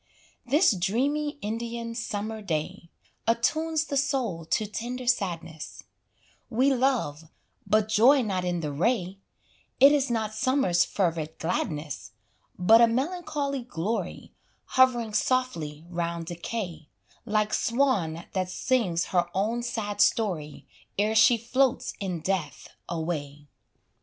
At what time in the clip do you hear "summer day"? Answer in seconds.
1.93-2.89